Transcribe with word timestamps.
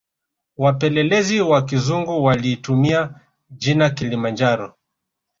Wapelelezi 0.57 1.41
Wa 1.41 1.61
kizungu 1.65 2.23
walitumia 2.23 3.13
jina 3.51 3.89
kilimanjaro 3.89 4.75